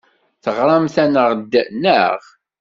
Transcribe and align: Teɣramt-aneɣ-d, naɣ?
Teɣramt-aneɣ-d, 0.43 1.53
naɣ? 1.81 2.19